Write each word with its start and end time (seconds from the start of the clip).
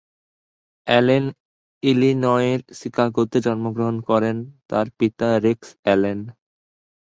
Allen 0.87 1.23
ইলিনয়ের 1.83 2.61
শিকাগোতে 2.79 3.37
জন্মগ্রহণ 3.45 3.97
করেন। 4.09 4.37
তার 4.69 4.87
পিতা 4.99 5.27
রেক্স 5.45 5.67
অ্যালেন। 5.83 6.19